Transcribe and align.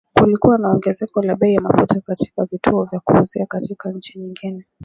Kulikuwa 0.13 0.57
na 0.57 0.69
ongezeko 0.69 1.21
la 1.21 1.35
bei 1.35 1.53
ya 1.53 1.61
mafuta 1.61 2.01
katika 2.01 2.45
vituo 2.45 2.85
vya 2.85 2.99
kuuzia 2.99 3.45
katika 3.45 3.91
nchi 3.91 4.19
nyingine 4.19 4.65